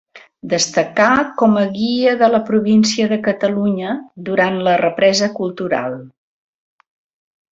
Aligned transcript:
Destacà 0.51 1.09
com 1.41 1.57
a 1.63 1.65
guia 1.75 2.13
de 2.21 2.29
la 2.35 2.39
província 2.47 3.09
de 3.13 3.19
Catalunya 3.29 3.93
durant 4.31 4.57
la 4.69 4.75
represa 4.85 5.29
cultural. 5.41 5.97